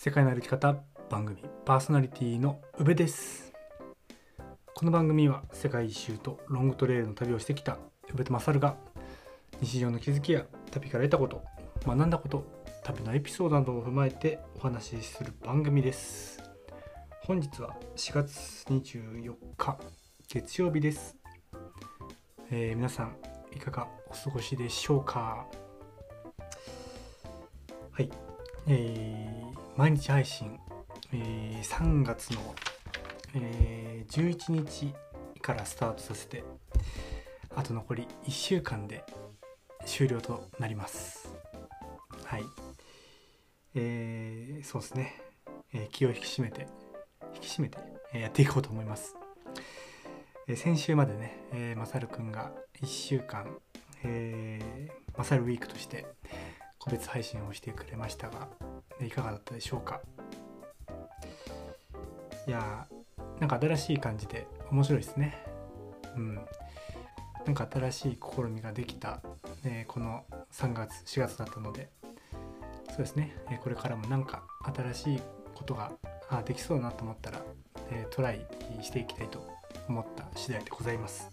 [0.00, 0.76] 世界の歩き方
[1.10, 3.52] 番組パーソナリティの宇部です。
[4.72, 8.76] この番組は世界一周とロングトレイルの旅をしてきた宇部と勝が
[9.60, 11.42] 日常の気づきや旅から得たこと
[11.84, 12.44] 学んだこと
[12.84, 16.40] 旅のエピソードなどを踏まえてお話しする番組です。
[17.24, 19.80] 本日は4月24日
[20.28, 21.16] 月曜日です、
[22.52, 23.16] えー皆さん
[23.52, 25.44] いかがお過ごしでしょうか？
[27.90, 28.08] はい、
[28.68, 30.58] えー毎日配信、
[31.12, 32.40] えー3月の、
[33.36, 34.92] えー11日
[35.40, 36.42] からスタートさせて
[37.54, 39.04] あと残り1週間で
[39.86, 41.32] 終了となります。
[42.24, 42.42] はい。
[43.76, 45.14] えーそうですね、
[45.72, 46.66] え気を引き締めて
[47.36, 47.78] 引き締めて、
[48.12, 49.14] えやっていこうと思います、
[50.48, 52.50] え先週までね、えー、まさるくんが
[52.82, 53.56] 1週間、
[54.02, 56.04] えー、まさるウィークとして
[56.80, 58.48] 個別配信をしてくれましたが
[59.00, 60.00] いかがだったでしょうか。
[62.46, 65.44] いやーなんか新しい感じで面白いですね。
[66.16, 66.34] うん。
[67.46, 69.22] なんか新しい試みができた、
[69.64, 71.90] えこの3月4月だったので。
[72.88, 74.42] そうですね、えこれからもなんか
[74.74, 75.20] 新しい
[75.54, 75.92] ことが
[76.44, 77.42] できそうだなと思ったら、
[77.90, 78.44] えトライ
[78.82, 79.46] していきたいと
[79.88, 81.30] 思った次第でございます。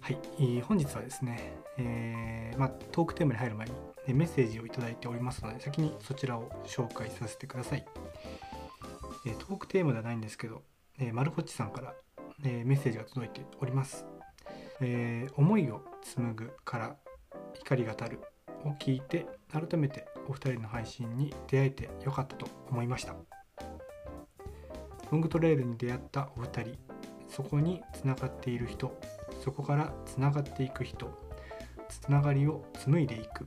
[0.00, 7.86] はい、本日はですね、えーまあ、トークテーマに入る前に、ねメッセージをいただいておりますので先にそちらを紹介させてください、
[9.26, 10.62] えートークテーマではないんですけど、
[10.98, 11.94] えー、マルコッチさんから、
[12.44, 14.04] えメッセージが届いております、
[14.80, 16.96] え思いを紡ぐから
[17.54, 18.20] 光が当たる
[18.64, 23.14] を聞いて改めてお二人の配信に出会えてよかったと思いました。
[25.14, 26.78] ロングトレイルに出会ったお二人
[27.28, 28.98] そこにつながっている人
[29.44, 31.06] そこからつながっていく人
[31.88, 33.46] つながりを紡いでいく。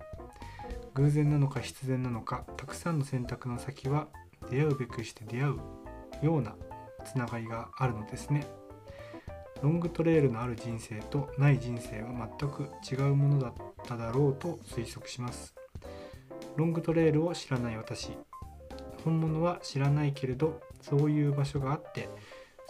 [0.94, 4.08] 偶然なのか必然なのかたくさんの選択の先は
[4.50, 5.60] 出会うべくして出会う
[6.24, 6.56] ような
[7.06, 8.46] つながりがあるのですね。
[9.62, 13.54] ロングトレイルのある人生とない人生は全く違うものだっ
[13.86, 15.56] ただろうと推測します。
[16.56, 18.12] ロングトレイルを知らない私。
[19.04, 22.10] 本物は知らないけれどそういう場所があって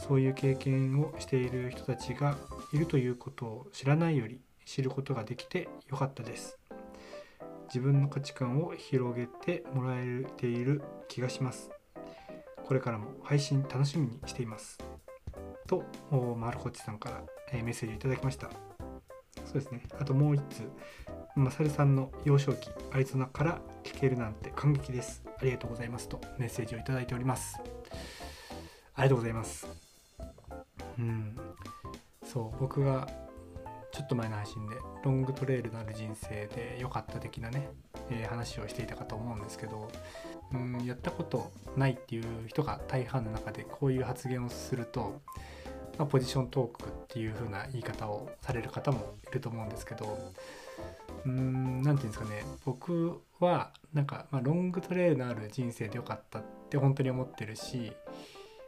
[0.07, 2.37] そういう経験をしている人たちが
[2.71, 6.59] いるということを知らないより知ることができてよかったです。
[7.67, 11.71] 自分の価値観を広げてもらえている気がします。
[12.65, 14.77] これからも配信楽しみにしています。
[15.67, 15.83] と
[16.37, 17.23] マルコッチさんから、
[17.53, 18.49] えメッセージをいただきました。
[19.45, 19.83] そうですね。
[19.99, 20.69] あともう一つ
[21.35, 25.23] マサルさんの幼少期アリゾナから聞けるなんて感激です。
[25.39, 26.09] ありがとうございます。
[26.09, 27.57] とメッセージをいただいております。
[28.95, 29.65] ありがとうございます。
[30.99, 31.37] うん。
[32.25, 33.07] そう僕が
[33.97, 37.71] ちょっと前の配信でロングトレイルのある人生で良かった的なね、
[38.11, 39.89] えー話をしていたかと思うんですけど
[40.53, 45.19] うんやったことないっていう人が大半の中でこういう発言をすると、
[45.97, 50.31] まあ、ポジショントークっていう風な言い方をされる方もいると思うんですけど
[51.25, 57.93] うん何て言うんですかね僕はなんか、まあ、ロングトレイルのある人生で良かったって本当に思ってるし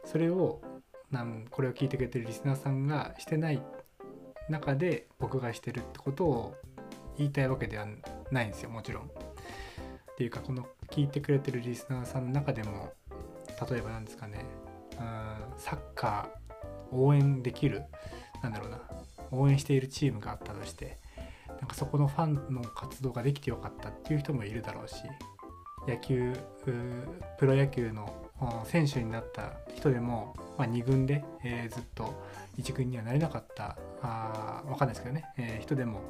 [0.04, 0.60] それを
[1.12, 3.62] なんこれを聞いてくれてるリスナーさんがしてない
[4.50, 6.54] 中で僕がしてるってことを
[7.16, 7.86] 言いたいわけでは
[8.30, 9.04] ないんですよもちろん。
[9.04, 9.06] っ
[10.16, 12.92] ていうかこの聞いてくれてるリスナーさんの中でも
[13.70, 14.44] 例えばなんですかね
[14.92, 17.84] うんサッカー応援できる
[18.42, 18.80] なんだろうな
[19.30, 20.98] 応援しているチームがあったとして
[21.48, 24.96] なんかそこのファンの活動ができてよかったっていう人もいるだろうし
[25.86, 26.36] 野球
[27.38, 28.12] プロ野球の
[28.64, 32.14] 選手になった人でも、まあ、2軍で、えーずっと
[32.58, 36.00] 1軍にはなれなかったあーわかんないですけどね、えー人でも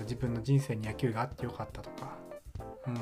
[0.00, 2.16] 自分の人生に野球があってよかったとか、
[2.86, 2.94] うん、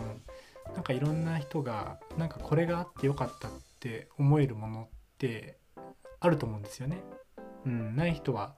[0.74, 3.50] なんかいろんな人がなんかこれがあってよかったっ
[3.80, 4.86] て思えるものっ
[5.18, 5.58] て
[6.20, 7.02] あると思うんですよね。
[7.66, 8.54] うん、ない人は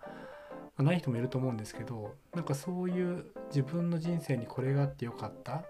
[0.79, 5.65] ない人もいると思うんですけどなんかそういう自分の人生にこれがあってよかった、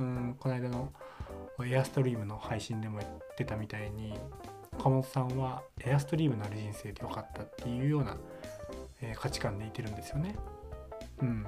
[0.00, 0.92] うん、この間の
[1.64, 4.14] エアストリームの配信でも言ってたみたいに
[4.78, 8.16] 岡本さんはエアストリームのある人生でよかったっていうような、
[9.02, 10.36] えー価値観でいてるんですよね。
[11.22, 11.46] うん、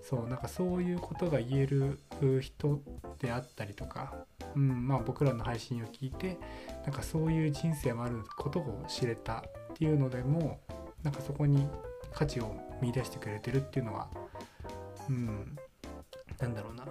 [0.00, 1.98] そうなんかそういうことが言える
[2.40, 2.80] 人
[3.18, 4.14] であったりとか、
[4.56, 6.38] うんまあ、僕らの配信を聞いて
[6.84, 10.60] なんかそういう人生もあることを知れたっていうのでも
[11.02, 11.68] なんかそこに
[12.14, 14.08] 価値を見出してくれてるっていうのは
[15.10, 15.58] うん
[16.40, 16.84] なんだろうな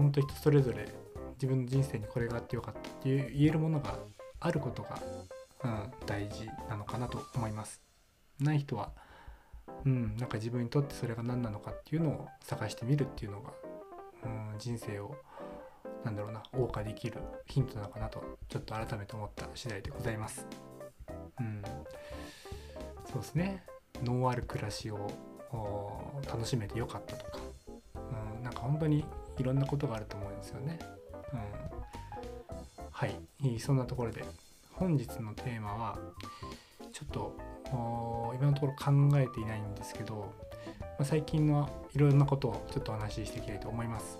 [0.00, 0.88] 本当人それぞれ
[1.34, 3.98] 自分の人生にこれがあってよかったっていう言えるものが
[4.40, 4.98] あることが、
[5.64, 7.80] うん、大事なのかなと思います。
[8.40, 8.90] ない人は
[9.84, 13.50] うん、なんか自分にとってそれが何なのかっていうのを探してみるっていうのが、
[14.24, 15.14] うん、人生を
[16.04, 20.46] なんだろうな謳歌できるヒントなのかなとちょっと改めて思った次第でございます。
[21.38, 21.62] うん、
[23.10, 23.64] そうですね
[24.02, 25.10] ノーアル暮らしを
[26.26, 27.38] 楽しめてよかったとか、
[28.36, 29.04] うん、なんか本当に
[29.40, 30.78] いろんなことがあると思うんですよね。
[31.32, 31.40] うん、
[32.90, 34.22] はいそんなところで
[34.74, 35.98] 本日のテーマは
[36.92, 37.36] ちょっと
[38.34, 40.32] 今のところ考えていないんですけど、
[40.80, 44.18] まあ、最近のいろんなことをちょっとお話ししていきたいと思います。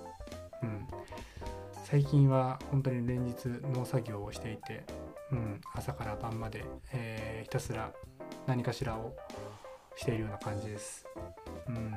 [0.62, 0.86] うん、
[1.84, 4.84] 最近は本当に連日農作業をしていて、
[5.32, 7.92] うん、朝から晩まで、えー、ひたすら
[8.46, 9.16] 何かしらを
[10.00, 11.06] しているような感じです。
[11.68, 11.94] うん、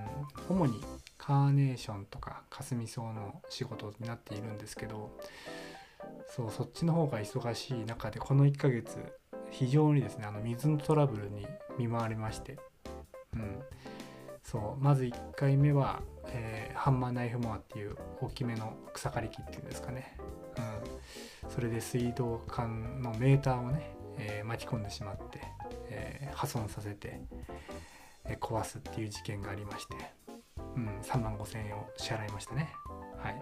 [0.50, 0.83] 主に
[1.17, 5.17] カーネーションとかカスミソウの仕事になっているんですけど
[6.27, 8.97] そうそっちの方が忙しい中でこの1ヶ月
[9.51, 11.47] 非常にですねあの水のトラブルに
[11.77, 12.57] 見舞われまして、
[13.33, 13.61] うん、
[14.44, 20.17] そうまず1回目は、えー、ハンマーナイフモアっていう大きめの草刈り機っていうんですかね、
[21.45, 25.39] うん、それで水道管のメーターをね、えー、巻き込んでしまって、
[25.89, 27.21] えー、破損させて、
[28.38, 29.95] 壊すっていう事件がありまして、
[30.75, 32.74] うん、3万5千円を支払いましたね。
[33.18, 33.41] はい。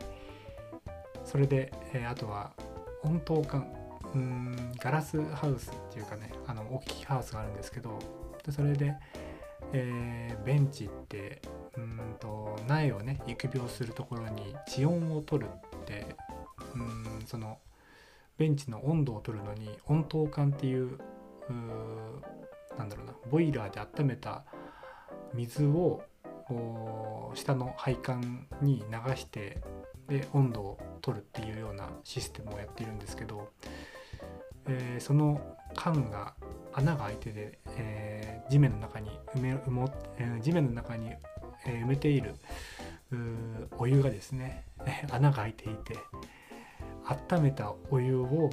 [1.24, 2.52] それで、えあとは
[3.04, 3.82] 温湯管
[4.14, 7.98] うんガラスハウスっていうかねあの大きいハウスがあるんですけど
[8.46, 8.94] でそれで、
[9.74, 11.42] えー、ベンチって
[11.78, 16.06] うんと苗をね育苗するところに地温を取るって
[16.76, 17.60] うんその
[18.38, 20.98] ベンチの温度を取るのに温湯管っていう
[22.78, 24.44] なんだろうなボイラーで温めた
[25.34, 26.04] 水を
[27.34, 29.62] 下の配管に流して
[30.08, 33.50] で温度を取るっていうようなシステムをやっているんですけど
[34.68, 35.42] えー、その
[35.76, 36.34] 缶が
[36.74, 41.12] 穴が開いてて、えー、地面の中に埋め埋も、えー、地面の中に、
[41.66, 42.36] え埋めている
[43.78, 44.64] お湯がですね
[45.12, 45.96] 穴が開いていて
[47.32, 48.50] 温めたお湯を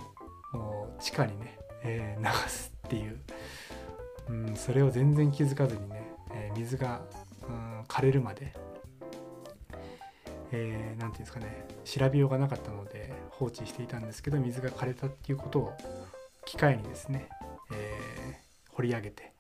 [0.99, 3.21] 地下にね、え流すっていう、
[4.29, 7.03] うん、それを全然気づかずにね、え水が、
[7.49, 8.55] うん、枯れるまで
[10.51, 15.73] えー、て言うんですかね調べようがなかったので放置していたんですけど水が枯れたっていうことを
[16.47, 17.29] 機械にですね、
[17.73, 19.33] えー、掘り上げて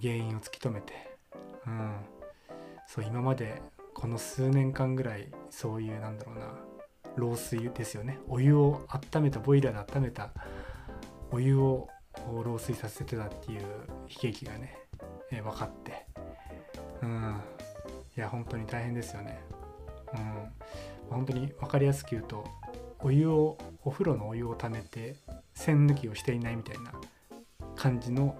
[0.00, 0.94] 原因を突き止めて、
[1.66, 1.92] うん、
[2.88, 3.60] そう今まで
[3.94, 6.54] この数年間ぐらいそういうなんだろうな
[7.16, 8.18] 漏水ですよね。
[8.28, 10.32] お湯を温めたボイラーで温めた
[11.30, 13.66] お湯を漏水させてたっていう悲
[14.22, 14.78] 劇がね、
[15.30, 16.06] えー、分かって。
[17.02, 17.40] うん。
[18.16, 19.38] いや本当に大変ですよね。
[20.14, 20.52] うん、
[21.10, 22.44] 本当に分かりやすく言うと
[23.00, 25.16] お湯をお風呂のお湯をためて
[25.54, 26.92] 栓抜きをしていないみたいな
[27.74, 28.38] 感じの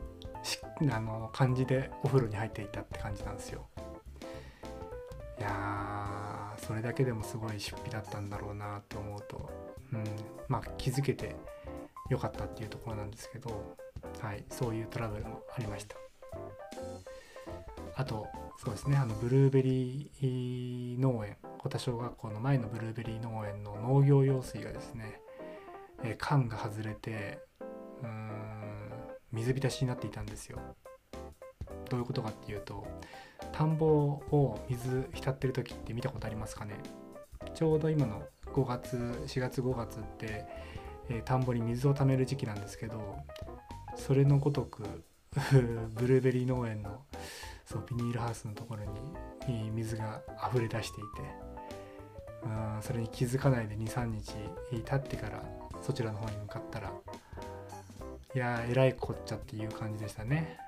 [0.93, 3.67] あの感じでお風呂に入っていたって感じなんですよ。
[5.39, 9.51] いやそれだけでもすごい出費だったんだろうなって思うと、
[9.93, 10.05] うん、
[10.49, 11.37] まあ気づけて
[12.09, 13.77] よかったっていうところなんですけど、
[14.21, 15.97] はい、そういうトラブルもありました。
[17.97, 18.29] あと
[18.59, 25.21] そうですねあのブルーベリー農園小田小学校の前のブルーベリー農園の農業用水がですね、
[26.05, 27.39] えー、缶が外れて
[28.03, 28.91] うーん
[29.33, 30.59] 水浸しになっていたんですよ。
[31.91, 32.87] どういうことかっていうと
[33.53, 36.75] 田んぼを水浸ってる時って見たことありますかね？
[37.55, 40.45] ちょうど今の5月4月5月って、
[41.09, 43.17] えー、田んぼに水を貯める時期なんですけど
[43.97, 45.05] それのごとく
[45.95, 47.05] ブルーベリー農園の
[47.67, 48.85] そうビニールハウスのところ
[49.53, 51.09] に水が溢れ出していて
[52.45, 54.35] うんそれに気づかないで23日
[54.85, 55.43] 経ってから
[55.83, 56.93] そちらの方に向かったら
[58.35, 60.59] いやえらいこっちゃっていう感じでしたね。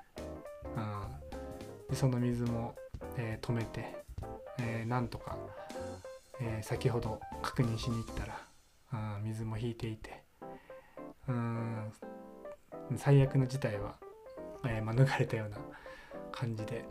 [0.75, 2.75] うん、でその水も、
[3.15, 3.95] えー、止めて、
[4.59, 5.37] えー、なんとか、
[6.41, 10.23] えー、先ほど確認しに行ったら、うん、水も引いていて
[11.27, 11.91] うん
[12.97, 13.97] 最悪の事態は、
[14.65, 15.57] え免れたような
[16.39, 16.85] 感じで。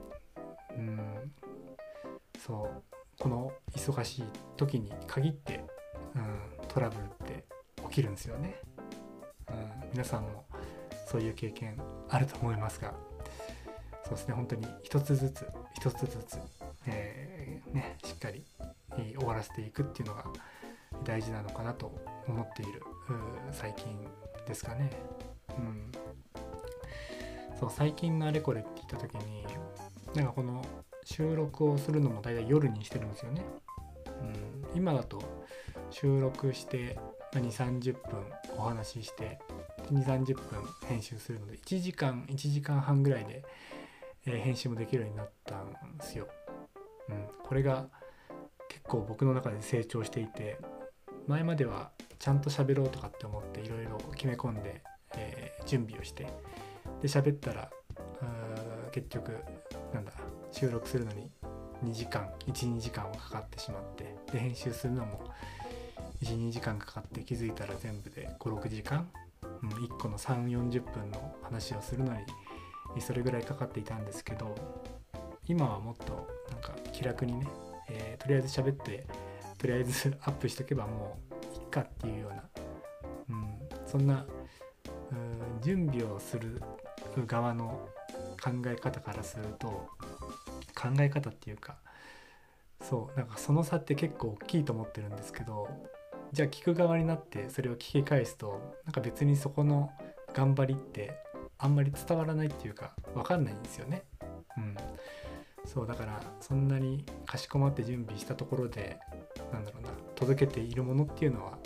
[0.77, 1.33] うん。
[2.39, 2.83] そう。
[3.19, 4.25] この忙しい
[4.57, 5.65] 時に限って、
[6.15, 7.45] うん、トラブルって
[7.89, 8.61] 起きるんですよね、
[9.49, 9.53] う
[9.87, 10.45] ん、皆さんも
[11.09, 12.95] そういう経験あると思いますが。
[14.05, 14.35] そうですね。
[14.35, 16.39] 本当に一つずつ一つずつ、
[16.87, 18.45] えー、ね、しっかり
[19.19, 20.25] 終わらせていくっていうのが
[21.05, 21.93] 大事なのかなと
[22.27, 22.83] 思っている
[23.51, 23.87] 最近
[24.47, 24.91] ですかね。
[25.59, 25.91] うん、
[27.59, 29.45] そう最近のあれこれって言った時に
[30.15, 30.65] なんかこの
[31.05, 33.45] 収録をするのも大体夜にしてるんですよね。
[34.21, 35.23] うん、今だと
[35.91, 36.99] 収録して
[37.33, 38.25] 2 3 0分
[38.57, 39.39] お話しして
[39.91, 40.43] 2 3 0分
[40.89, 43.45] 編集するので1時間1時間半ぐらいで、
[44.27, 46.29] えー、編集もできるようになったんですよ。
[47.09, 47.87] うん、これが
[48.69, 50.59] 結構僕の中で成長していて
[51.27, 54.83] 前まではちゃんと喋ろうとかって思っていろいろ決め込んで、
[55.17, 56.27] えー、準備をして
[57.01, 57.71] で喋ったら
[58.91, 59.33] 結局
[59.93, 60.13] なんだ
[60.51, 61.31] 収録するのに
[61.85, 65.21] 2時間12時間はかかってしまってで編集するのも
[66.23, 69.09] 12時間かかって気づいたら全部で56時間、
[69.63, 72.13] うん、1個の3 4 0分の話をするの
[72.95, 74.55] にそれぐらいかかっていたんですけど
[75.47, 77.47] 今はもっとなんか気楽にね、
[77.89, 79.07] えー、とりあえず喋って
[79.59, 82.45] とりあえず アップしとけばもういっかっていうような、
[83.31, 84.27] うん、そんな、
[85.13, 86.61] うん、準備をする
[87.27, 87.89] 側の
[88.43, 89.89] 考え方からすると
[90.75, 91.77] 考え方っていうか
[92.81, 95.69] そうなんかその差って結構大きいと思ってるんですけど
[96.33, 99.91] じゃあ聞く側になってそれを聞き返すとなんか別にそこの
[100.35, 101.13] 頑張りって
[101.59, 104.03] あんまり伝わらないっていうか分かんないんですよね。
[104.57, 104.77] うん、
[105.65, 108.99] そうだからそんなにかしこまって準備したところで
[109.53, 111.59] なんだろうな届けているものっていうのは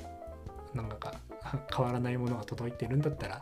[0.74, 1.14] なんか
[1.74, 3.40] 変わらないものが届いているんだったら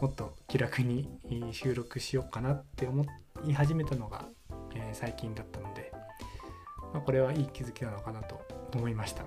[0.00, 1.20] もっと気楽に
[1.52, 3.04] 収録しようかなって思
[3.46, 4.24] い始めたのが、
[4.74, 5.92] えー、最近だったので、
[6.94, 8.40] まあ、これはいい気づきなのかなと
[8.72, 9.26] 思いました。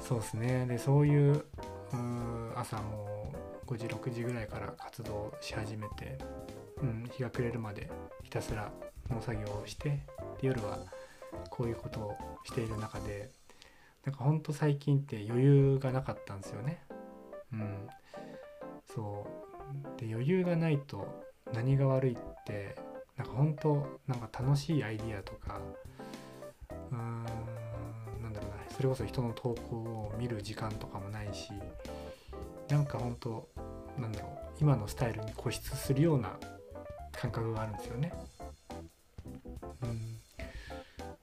[0.00, 0.64] そうですね。
[0.64, 1.44] でそういう
[2.56, 3.34] 朝も
[3.66, 6.16] 5時6時ぐらいから活動し始めて、
[6.80, 7.90] うん、日が暮れるまで
[8.22, 8.72] ひたすら
[9.10, 9.90] 農作業をして
[10.40, 10.78] で夜は
[11.50, 13.28] こういうことをしている中で
[14.06, 16.82] なんかほんと最近って余裕がなかったんですよね。
[17.52, 17.88] うん、
[18.94, 21.06] そうで余裕がないと
[21.52, 22.74] 何が悪いって
[23.16, 25.60] なんか本当なんか楽しいアイディアとか
[26.90, 27.24] うーん
[28.22, 31.50] なんだろうなそれこそ人の投稿を見る時間とかもないし
[32.68, 33.48] なんか本当
[33.98, 34.30] なんだろう
[34.60, 36.38] 今のスタイルに固執するような
[37.12, 38.12] 感覚があるんですよね。
[39.82, 40.00] うん、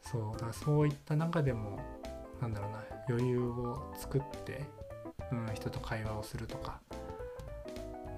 [0.02, 1.80] そうだそういった中でも
[2.42, 4.64] なんだろうな余裕を作って、
[5.32, 6.82] うん、人と会話をするとか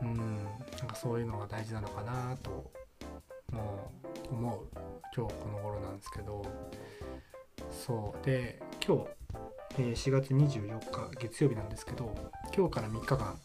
[0.01, 0.17] うん。
[0.79, 2.71] なんかそういうのが大事なのかなと
[3.51, 3.91] も
[4.31, 4.67] う思う
[5.15, 6.43] 今日この頃なんですけど。
[7.71, 8.25] そう。
[8.25, 9.07] で今日、
[9.79, 12.13] え、4月24日月曜日なんですけど
[12.55, 13.39] 今日から3日間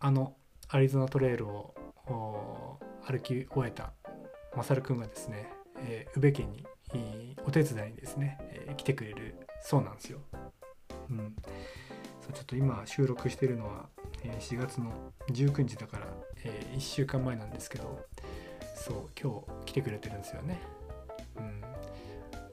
[0.00, 0.34] あの
[0.68, 1.74] アリゾナトレイルを
[3.06, 3.92] 歩き終えた
[4.56, 5.48] マサルくんがですね、
[5.78, 6.66] えー、宇部家に
[7.46, 10.20] お手伝いにですね、えー、来てくれるそうなんですよ。
[11.10, 11.36] うん、
[12.20, 13.88] そうちょっと今収録してるのは
[14.24, 14.92] え4月の
[15.30, 16.06] 19日だから、
[16.44, 18.06] え1週間前なんですけど
[18.74, 20.60] そう今日来てくれてるんですよね。
[21.36, 21.60] うん、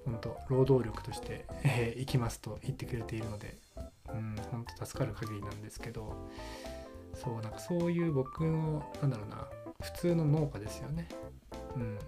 [0.06, 3.58] 本当労働力として、えー、行きますと言ってくれているので、
[4.10, 6.14] うん、本当助かる限りなんですけど
[7.14, 9.48] そうなんかそういう僕のなんだろうな
[9.82, 11.08] 普通の農家ですよね。
[11.76, 12.00] うん、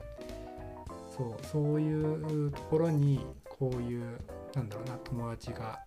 [1.16, 4.20] そうそういうところにこういう
[4.54, 5.80] なんだろうな友達が、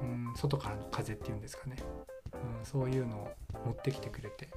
[0.00, 1.76] うん、外からの風っていうんですかね
[2.60, 3.30] うん、そういうのを
[3.66, 4.48] 持ってきてくれて、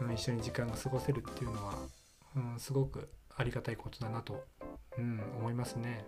[0.00, 1.74] うん、一緒に時間が過ごせるっていうのは、
[2.36, 4.44] うん、すごくありがたいことだなと、
[4.96, 6.04] うん、思いますね。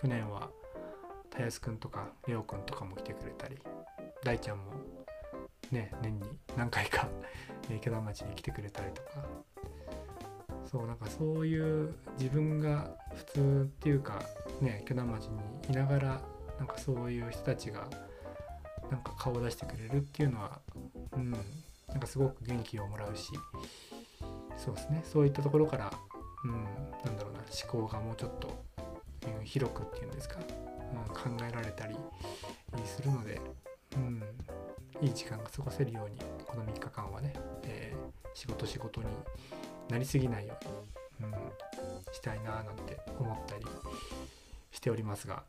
[0.00, 0.50] 去年は
[1.30, 3.56] たやすくんとかレオくんとかも来てくれたり
[4.24, 4.72] 大ちゃんも
[5.70, 7.08] ね年に何回か
[7.70, 9.08] 池田町に来てくれたりとか
[10.66, 14.22] そうなんかそういう自分が普通っていうか
[14.60, 16.20] ね池田町にいながら
[16.58, 17.88] なんかそういう人たちが
[18.92, 20.60] なんか顔を出してくれるっていうのは、
[21.16, 23.30] うん、なんかすごく元気をもらうし
[24.58, 25.02] そうですね。
[25.10, 25.90] そういったところから、
[26.44, 28.64] うん、なんだろうな思考がもうちょっと、
[29.38, 31.96] うん、広くっていうんですか、うん、考えられたり
[32.84, 33.40] するので、
[33.96, 34.22] うん、
[35.00, 37.32] いい時間が過ごせるようにこの3日間はね、
[37.64, 39.06] えー、仕事仕事に
[39.88, 40.54] なりすぎないよ
[41.18, 41.34] うに、うん、
[42.12, 43.64] したいななんて思ったり
[44.70, 45.44] しておりますが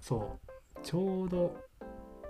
[0.00, 0.38] そ
[0.76, 1.67] うちょうど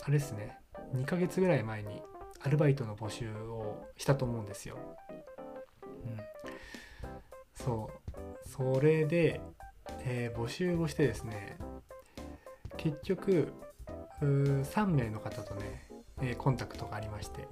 [0.09, 0.57] あれですね。
[0.95, 2.01] 2ヶ月ぐらい前に
[2.41, 4.79] アルバイトの募集をしたと思うんですよ。
[5.83, 6.19] うん、
[7.55, 8.49] そう。
[8.49, 9.43] それで、
[10.05, 11.59] えー、募集をしてですね
[12.79, 13.53] 結局
[14.23, 15.87] 3名の方とね、
[16.23, 17.47] え、コンタクトがありまして、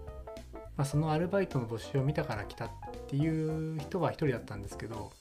[0.79, 2.71] まあ、そのアルバイトの募集を見たから来たっ
[3.07, 5.13] ていう人は1人だったんですけど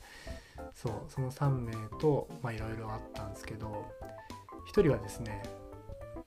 [0.74, 3.92] そうその3名といろいろあったんですけど
[4.74, 5.44] 1人はですね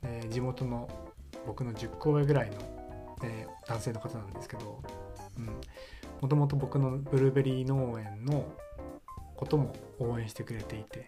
[0.02, 0.88] えー、地元の
[1.46, 2.56] 僕の10個上ぐらいの、
[3.22, 4.82] えー、男性の方なんですけど
[6.20, 8.44] もともと僕のブルーベリー農園の
[9.36, 11.06] ことも応援してくれていて。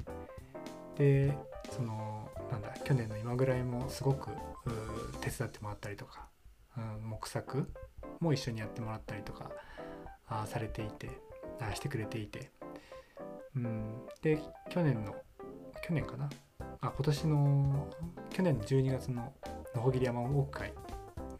[1.01, 1.35] で
[1.71, 4.29] そのなんだ去年の今ぐらいもすごく
[5.23, 6.27] 手伝ってもらったりとか、
[6.77, 7.73] うん、木作
[8.21, 9.51] も一緒にやってもらったりとか
[10.29, 11.09] あされていて
[11.59, 12.51] あしてくれていて、
[13.57, 15.15] うん、で去年の
[15.83, 16.29] 去年かな？
[16.83, 17.89] あ今年の
[18.31, 19.33] 去年の12月の
[19.75, 20.73] のこぎり山オフ会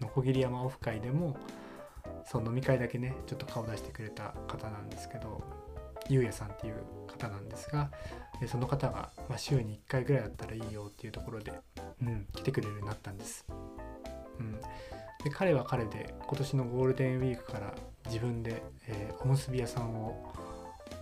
[0.01, 1.37] のこぎり山オフ会でも
[2.25, 5.43] そう飲み会だけねちょっと顔出してくれた方なんですけど
[6.09, 6.75] ゆうやさんっていう
[7.07, 7.91] 方なんですが
[8.47, 11.53] その方が、まあ、週に1回ぐらいだったらいいよっていうところで、
[12.03, 13.45] うん、来てくれるようになったんです。
[14.39, 14.53] うん、
[15.23, 17.75] で彼は彼で今年のゴールデンウィークから
[18.07, 20.33] 自分で、えー、おむすび屋さんを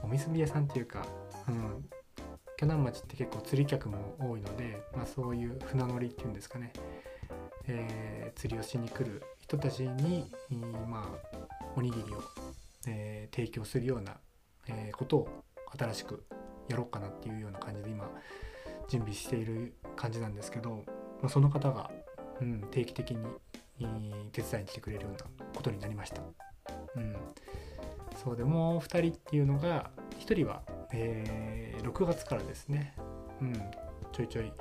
[0.02, 1.06] おむすび屋さんっていうか、
[1.48, 1.88] うん、
[2.58, 6.72] 鋸南町って結構釣り客も多いので、まあ、そういう船乗りっていうんですかね、
[7.68, 10.30] えー、釣りをしに来る人たちに、
[10.88, 11.38] まあ、
[11.76, 12.22] おにぎりを、
[12.88, 14.16] えー、提供するような、
[14.66, 15.28] えー、ことを
[15.78, 16.24] 新しく
[16.68, 18.10] やろうかなっていうような感じで今
[18.88, 20.84] 準備している感じなんですけど、
[21.22, 21.92] まあ、その方が、
[22.40, 23.18] うん、定期的に
[24.32, 26.22] 手伝いに来てくれるようなことになりました。
[26.96, 27.16] うん、
[28.16, 32.94] そうでもう2人っていうのが1人は、えー、6月からですね、
[33.40, 33.52] うん、
[34.12, 34.52] ちょいちょい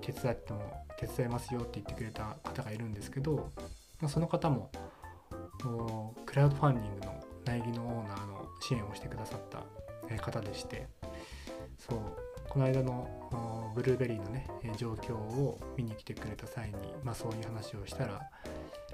[0.00, 3.50] 手伝っても手伝いますよって言ってくれた方がいるんですけど、
[4.00, 4.70] まあ、その方も
[6.26, 9.64] クラウドファンディングの苗木のオーナーの支援をしてくださった
[10.22, 10.88] 方でして
[11.78, 11.98] そう
[12.48, 18.20] この間のブルーベリーのね状況を見に来てくれた際に、まあ、そういう話をしたら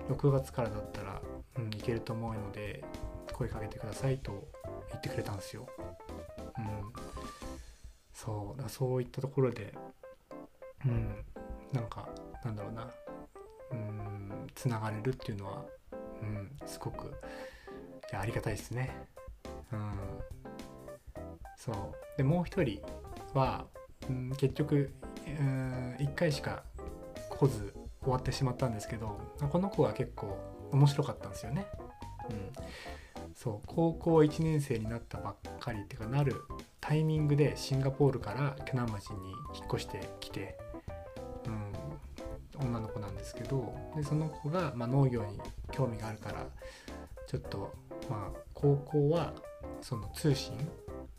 [0.08, 1.20] 6月からだったら、
[1.58, 2.84] うん、いけると思うので
[3.32, 4.48] 声かけてくださいと
[4.90, 5.66] 言ってくれたんですよ。
[6.58, 6.92] うん、
[8.12, 9.72] そうだそういったところで、
[10.84, 11.24] うん、
[11.72, 12.08] なんか
[12.44, 12.90] なんだろうな。
[13.70, 17.14] うんつながれるっていうのは、うん、すごく
[18.12, 18.90] ありがたいですね。
[19.72, 19.92] うん、
[21.56, 21.76] そう。
[22.16, 22.80] でもう一人
[23.34, 23.66] は、
[24.08, 24.90] うん、結局、
[25.26, 26.64] うん、1回しか
[27.28, 30.38] 来ず終わってしまったんですけどこの子は結構
[30.72, 31.66] 面白かったんですよね。
[32.30, 32.52] うん、
[33.38, 36.42] そう高校1年生になったばっかりっていうかなる
[36.80, 40.58] タイミングでシンガポールから鋸南町に引っ越してきて、
[41.46, 41.50] う
[42.64, 45.38] ん、女の子なんですけどでその子が、まあ、農業に
[45.70, 46.46] 興味があるから
[47.28, 47.72] ちょっと
[48.10, 49.32] まあ高校は
[49.82, 50.54] その通信、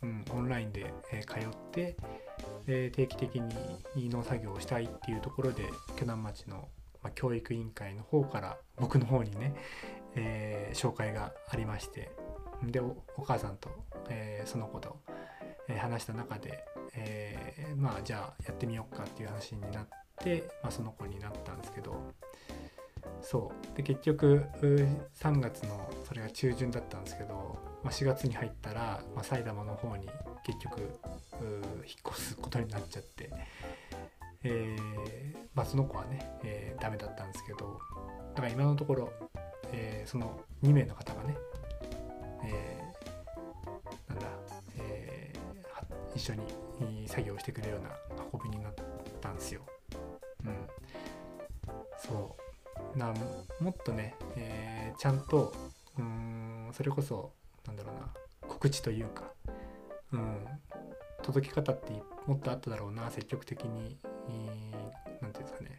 [0.02, 1.40] うん、オンラインで、え通っ
[1.72, 1.96] て
[2.66, 3.36] 定期的
[3.96, 5.62] に農作業をしたいっていうところで
[5.96, 6.68] 鋸南町の、
[7.14, 9.54] 教育委員会の方から僕の方にね、
[10.16, 12.10] えー、紹介がありまして
[12.64, 13.70] でお母さんと、
[14.08, 14.96] えー、その子と、
[15.68, 22.12] えー、話した中で、えまあじゃあやってみようかっていう話になって、まあ、その子になったんですけど
[23.22, 23.76] そう。
[23.76, 24.44] で結局
[25.18, 30.08] 3月のそれが中旬だったんですけど、まあ、4月に入ったら、まあ、埼玉の方に
[30.44, 30.92] 結局引っ
[32.12, 33.30] 越すことになっちゃって、
[34.42, 37.78] えーまあ、その子はね、えー、ダメだったんですけど
[38.34, 39.12] だから今のところ、
[39.72, 41.36] えー、その2名の方がね、
[42.44, 44.26] えー、なんだ、
[44.78, 46.42] えー、一緒に
[47.06, 47.90] 作業してくれるような
[48.32, 48.74] 運びになっ
[49.20, 49.62] たんですよ。
[50.44, 50.54] うん、
[51.98, 52.36] そ
[52.94, 53.12] うな
[53.60, 55.52] もっとね、えー、ちゃんと
[55.98, 57.32] うんそれこそ
[57.66, 58.08] なんだろうな
[58.48, 59.30] 告知というか、
[60.12, 60.46] うん、
[61.22, 61.92] 届き方って
[62.26, 64.10] もっとあっただろうな積極的に何て
[65.20, 65.78] 言うんですかね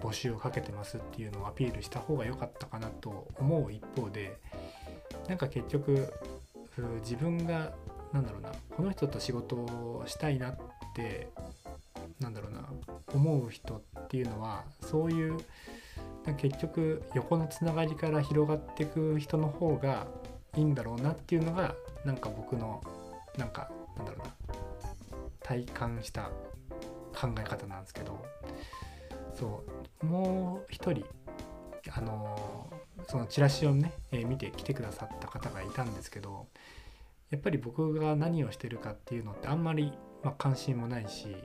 [0.00, 4.38] 募集をかけてますっていうのをアピールした方が良かったかなと思う一方で
[5.28, 6.12] なんか結局
[7.02, 7.72] 自分が
[8.12, 10.56] なんだろうなこの人と仕事をしたいなっ
[10.94, 11.28] て
[12.20, 12.64] なんだろうな
[13.14, 15.38] 思う人っていうのはそういう
[16.36, 20.06] 結局横のつながりから広がっていく人の方が
[20.56, 22.82] いいんだろうなっていうのがなんか僕の
[23.36, 24.34] なんかなんだろうな
[25.40, 26.30] 体感した
[27.14, 28.24] 考え方なんですけど
[29.34, 29.77] そう。
[30.02, 31.04] もう一人
[31.90, 32.70] あの
[33.08, 36.46] そのチラシをね、えー、見て来てくださった方がいたんですけど
[37.30, 41.36] やっぱり僕が何をしてるかっていうのってあんまり、まあ、関心もないし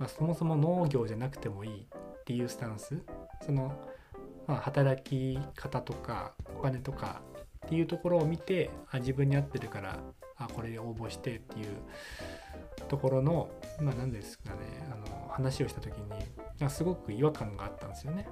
[0.00, 3.02] まあ、そもそも農業じゃなくてもいいっていうスタンス
[3.44, 3.78] その、
[4.46, 7.20] まあ、働き方とかお金とか
[7.66, 9.98] っていうところを見てあ自分に合ってるから
[10.36, 16.08] あこれで応募してっていうところの、まあ、何ですかねあの話をした時に
[16.68, 18.28] すごく違和感があったんですよね。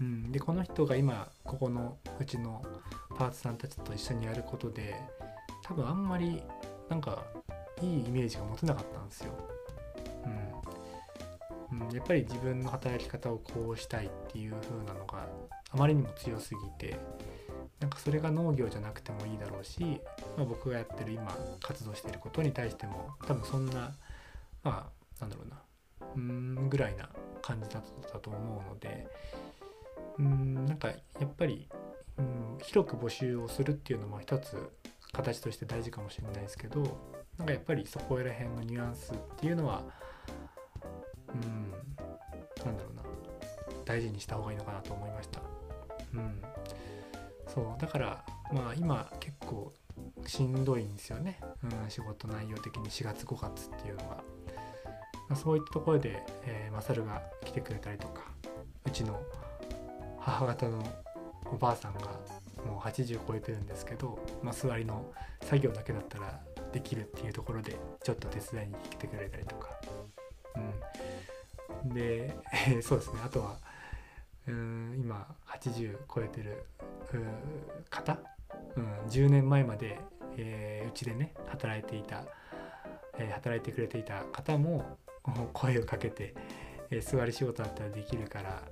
[0.00, 2.64] うん、でこの人が今ここのうちの
[3.16, 4.96] パーツさんたちと一緒にやることで
[5.62, 6.42] 多分あんまり
[6.88, 7.24] なんか
[7.80, 9.32] いいイメージが持てなかったんですよ。
[11.72, 15.26] うん、やっぱり自分の働き方をこうしたいっていう風なのが
[15.70, 16.96] あまりにも強すぎて
[17.80, 20.00] なんかそれが農業じゃなくてもいいだろうし、
[20.36, 23.92] まあ、僕がやってる今活動してることに対しても多分そんな
[24.62, 25.56] まあなんだろうな
[26.16, 27.08] うんぐらいな
[27.42, 29.06] 感じだったと思うので
[30.18, 31.68] うーんなんかやっぱり、
[32.18, 34.70] うん、広く募集をするっていうのも一つ
[35.12, 36.82] 形として大事かもしれないですけど
[37.38, 39.82] なんかやっぱりそこら辺のニュアンスっていうのは
[41.28, 41.70] うん
[42.64, 43.02] なんだろうな
[43.84, 45.40] 大事にした方がいいのかなと思いました。
[46.14, 46.42] うん、
[47.48, 49.72] そうだからまあ今結構
[50.26, 54.24] しんどいんですよね、うん、仕事内容的に4月5月っていうのが、
[55.34, 58.22] まあ、そういったところで、えー、マサルが来てくれたりとか
[58.86, 59.20] うちの
[60.20, 60.80] 母方の
[61.46, 62.02] おばあさんが
[62.64, 65.04] もう80超えてるんですけど、まあ、座りの
[65.42, 66.40] 作業だけだったら
[66.72, 69.70] できるっていうところでちょっと手伝いに来てくれたりとか、
[71.82, 72.36] うん、で、
[72.68, 73.18] えー、そうですね。
[73.24, 73.56] あとは
[74.46, 76.64] うん今80超えてる
[77.90, 78.18] 方、
[78.76, 79.98] うん、10年前まで、
[80.36, 82.24] えー、うちでね働いていた、
[83.18, 84.96] えー、働いてくれていた方も
[85.52, 86.34] 声をかけて、
[86.90, 88.62] えー、座り仕事だったらできるから、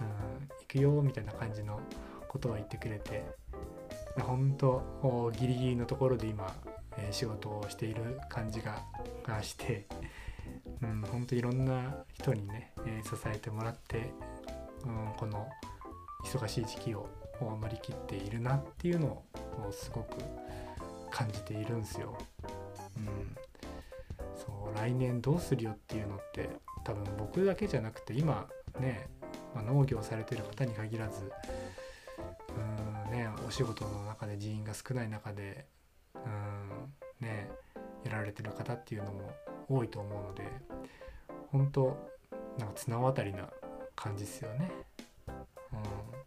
[0.00, 1.80] うん、行くよみたいな感じの
[2.28, 3.24] ことを言ってくれて
[4.20, 6.54] 本当ギリギリのところで今、
[6.96, 8.82] えー、仕事をしている感じが
[9.42, 9.86] して、
[10.82, 14.12] うん、本当いろんな人にね、えー、支えてもらって、
[14.84, 15.48] うん、この
[16.24, 17.08] 忙しい時期を
[17.40, 19.24] 乗り切っているなっていうのを
[19.70, 20.16] すごく
[21.10, 22.16] 感じているんですよ。
[22.96, 23.36] うん、
[24.74, 26.50] 来年どうするよっていうのって
[26.84, 29.08] 多分僕だけじゃなくて今ね、
[29.54, 31.30] まあ、農業されてる方に限らず
[32.56, 35.66] うんねお仕事の中で人員が少ない中で
[36.14, 37.50] うんね
[38.04, 39.32] やられてる方っていうのも
[39.68, 40.44] 多いと思うので
[41.50, 41.96] 本当
[42.58, 43.48] なんか綱渡りな
[43.94, 44.70] 感じですよね。
[45.72, 46.18] うん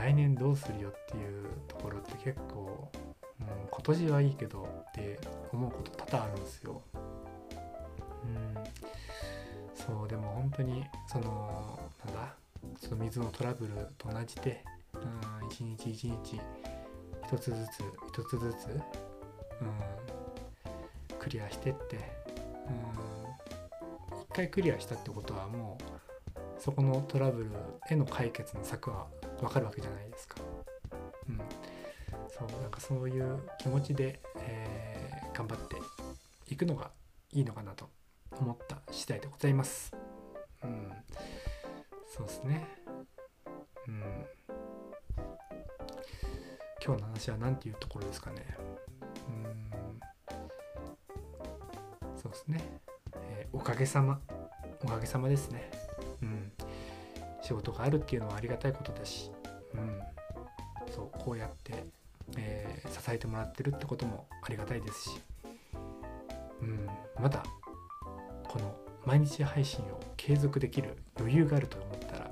[0.00, 2.90] 来年どうするよっていうところって結構、
[3.38, 5.20] うん、今年はいいけどって
[5.52, 6.80] 思うこと多々あるんですよ。
[10.60, 12.34] 当にそのなんだ
[12.78, 14.62] その水のトラブルと同じで、
[14.94, 16.40] うん、一日一日
[17.26, 21.96] 一つずつ一つずつ、うん、クリアしてって、
[24.12, 27.50] うん、一回クリアしたってことはもうそこのトラブル
[27.88, 29.06] への解決の策は
[29.40, 30.36] 分かるわけじゃないですか。
[31.28, 31.40] うん、
[32.28, 35.76] そうなんかそういう気持ちで、えー、頑張って
[36.52, 36.90] いくのが
[37.32, 37.88] いいのかなと
[38.38, 39.99] 思った次第でございます。
[40.62, 40.92] うん、
[42.06, 42.68] そうですね。
[43.88, 44.02] うん、
[46.84, 48.56] 今日の話は何ていうところですかね。
[49.28, 49.70] うん、
[52.16, 52.60] そうですね、
[53.14, 54.20] えー、おかげさま。
[54.82, 55.70] おかげさまですね。
[56.22, 56.52] うん。
[57.42, 59.30] 仕事があるっていうのはありがたいことだし、
[59.74, 60.00] うん、
[60.94, 61.84] そうこうやって、
[62.36, 65.20] えー、支えてもらってるってこともありがたいですし、
[66.62, 66.88] うん、
[67.20, 67.42] まだ
[68.48, 72.30] この毎日配信を継続できる余裕があると思ったら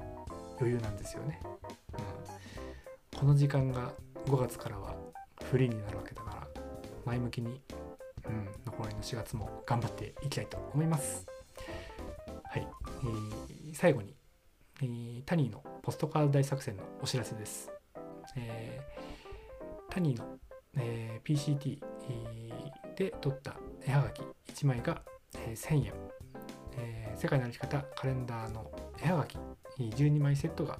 [0.59, 1.41] 余裕なんですよね。
[3.15, 3.93] うん、この時間が
[4.27, 4.95] 5月からは
[5.45, 6.47] フリーになるわけだから
[7.07, 7.63] 前向きに、
[8.27, 11.27] うん、残りの4月も頑張っていきたいと思います。
[12.45, 14.15] はい、えー、最後に
[14.81, 17.71] えー、タニーのポストカード大作戦のお知らせです。
[18.37, 20.39] えー、タニーの、
[20.77, 21.81] えー、PCT
[22.97, 24.23] で撮った絵はがき
[24.53, 25.03] 1枚が、
[25.35, 25.93] えー、1000円、
[26.79, 28.71] えー、世界の歩き方カレンダーの
[29.03, 29.39] 絵はがき
[29.79, 30.79] 12枚セットが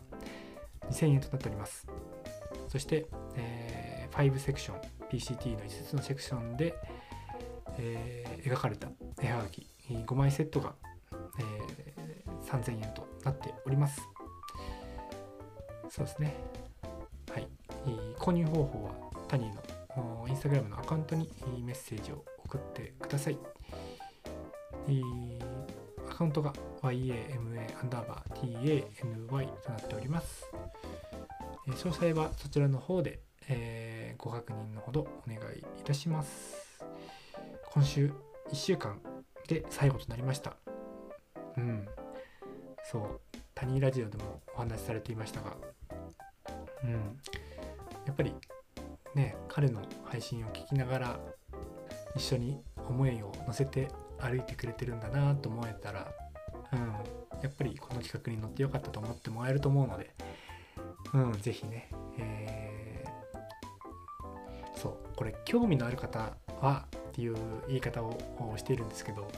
[0.91, 1.87] 2000円となっております。
[2.69, 3.07] そして、
[3.37, 4.81] えー、5セクション
[5.11, 6.75] PCT の5つのセクションで、
[7.79, 8.89] えー、描かれた
[9.21, 10.75] 絵はがき5枚セットが、
[11.41, 14.01] えー、3000円となっております。
[15.89, 16.35] そうですね。
[17.33, 17.49] はい。
[18.19, 18.93] 購入方法は
[19.29, 21.31] タニーのインスタグラムのアカウントに
[21.65, 23.39] メッセージを送ってください。
[24.87, 24.91] ア
[26.19, 26.53] カウントが
[26.83, 30.51] YAMA アンダーバー TANY となっております。
[31.69, 36.83] 詳細はそちらの方で、えー、ご確認のほどお願いいたします。
[37.73, 38.13] 今週
[38.51, 39.01] 1週間
[39.47, 40.57] で最後となりました。
[41.57, 41.87] うん。
[42.91, 43.21] そう
[43.55, 45.57] タニーラジオでもお話しされていましたが
[46.85, 46.93] うん
[48.07, 48.33] やっぱり
[49.15, 51.21] ね彼の配信を聞きながら
[52.17, 53.89] 一緒に思いを乗せて
[54.21, 56.13] 歩いてくれてるんだなと思えたら、
[56.73, 56.79] うん、
[57.43, 60.15] やっぱりこの企画に乗ってよかったと思ってもらえると思うので、
[61.15, 67.37] うん、是非ね、えー、そうこれ興味のある方はっていう
[67.69, 68.17] 言い方を
[68.57, 69.29] しているんですけど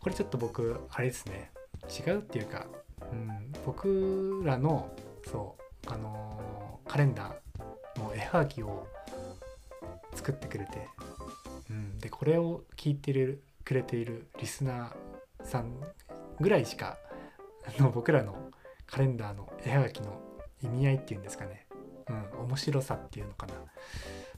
[0.00, 1.50] これちょっと僕あれですね
[1.88, 2.66] 違うっていうか、
[3.12, 4.90] うん、僕らの
[5.30, 8.86] そうあのー、カレンダーの絵はがきを
[10.14, 10.88] 作ってくれて、
[11.70, 13.42] うん、でこれを聞いてる
[13.72, 15.72] くれているリスナーさん
[16.38, 16.98] ぐらいしか
[17.78, 18.36] あの僕らの
[18.86, 20.20] カレンダーの絵はがきの
[20.62, 21.66] 意味合いっていうんですかね、
[22.36, 23.54] うん、面白さっていうのかな。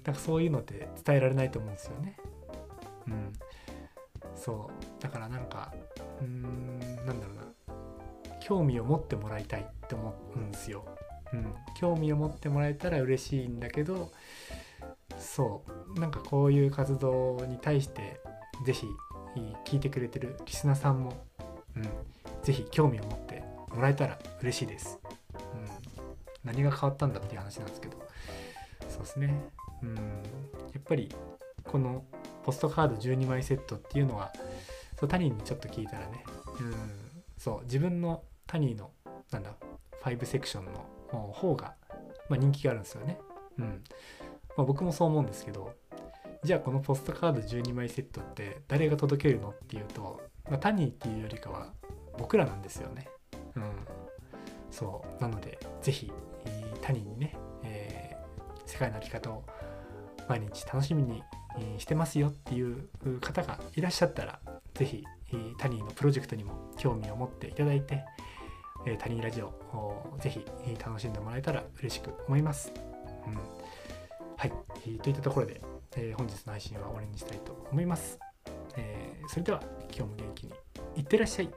[0.05, 2.17] なんかそういうのって伝えられないと思うんですよね。
[3.09, 3.33] うん、
[4.37, 5.03] そう。
[5.03, 5.75] だからなんか
[6.21, 7.43] うーんなんだろうな。
[8.41, 10.85] 興味を持ってもらいたいって思うんですよ。
[11.33, 14.13] うん、興味を持ってもらえたら嬉しいんだけど
[15.19, 15.65] そ
[15.97, 16.01] う。
[16.01, 18.21] なんかこういう活動に対して
[18.65, 18.87] 是非
[19.65, 21.13] 聞いてくれてるリスナーさんも、
[21.77, 21.83] うん、
[22.43, 23.43] 是非興味を持って
[23.75, 24.99] もらえたら嬉しいです。
[25.35, 25.69] うん、
[26.45, 27.99] 何が変わったんだっていう話なんですけど
[28.89, 29.43] そうですね。
[29.83, 30.01] うん、や
[30.79, 31.15] っぱり
[31.65, 32.05] この
[32.45, 34.33] ポストカード12枚セットっていうのは
[34.99, 36.25] そうタニーにちょっと聞いたらね、
[36.61, 36.75] うん、
[37.37, 38.91] そう自分のタニーの
[39.31, 39.55] なんだ
[40.03, 41.75] 5セクションの方が、
[42.29, 43.19] まあ、人気があるんですよね。
[43.59, 43.83] うん
[44.57, 45.75] まあ、僕もそう思うんですけど
[46.45, 51.73] じゃあこのポストカード12枚セットって誰が届けるのっていうと、まあ、タニーっていうよりかは
[52.19, 53.09] 僕らなんですよね。
[53.57, 53.63] うん、
[54.71, 56.13] そうなので是非
[56.83, 59.45] タニーにね、えー、世界の在き方を
[60.29, 61.23] 毎日楽しみに
[61.79, 62.89] してますよっていう
[63.21, 64.39] 方がいらっしゃったら
[64.75, 65.03] 是非
[65.59, 68.05] タニーのプロジェクトにも興味を持っていただいて
[68.99, 70.45] タニーラジオをぜひ
[70.85, 72.71] 楽しんでもらえたら嬉しく思います。
[73.27, 73.35] うん、
[74.37, 74.53] はい、
[74.99, 75.63] といったところで、
[75.97, 78.19] えー、本日の配信は終わりにしたいと思います。
[78.77, 80.53] えー、それでは今日も元気に
[80.97, 81.51] いってらっしゃい。